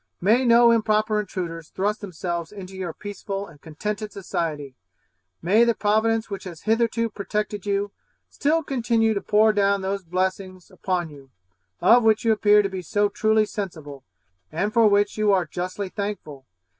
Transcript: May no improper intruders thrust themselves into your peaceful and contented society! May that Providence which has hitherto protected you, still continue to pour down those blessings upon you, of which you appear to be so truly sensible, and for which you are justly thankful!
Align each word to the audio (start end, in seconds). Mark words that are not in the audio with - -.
May 0.19 0.45
no 0.45 0.71
improper 0.71 1.19
intruders 1.19 1.69
thrust 1.69 2.01
themselves 2.01 2.51
into 2.51 2.75
your 2.75 2.91
peaceful 2.91 3.45
and 3.45 3.61
contented 3.61 4.11
society! 4.11 4.73
May 5.43 5.63
that 5.63 5.77
Providence 5.77 6.27
which 6.27 6.45
has 6.45 6.61
hitherto 6.63 7.07
protected 7.07 7.67
you, 7.67 7.91
still 8.27 8.63
continue 8.63 9.13
to 9.13 9.21
pour 9.21 9.53
down 9.53 9.81
those 9.81 10.03
blessings 10.03 10.71
upon 10.71 11.11
you, 11.11 11.29
of 11.81 12.03
which 12.03 12.25
you 12.25 12.31
appear 12.31 12.63
to 12.63 12.67
be 12.69 12.81
so 12.81 13.09
truly 13.09 13.45
sensible, 13.45 14.03
and 14.51 14.73
for 14.73 14.87
which 14.87 15.19
you 15.19 15.31
are 15.31 15.45
justly 15.45 15.89
thankful! 15.89 16.47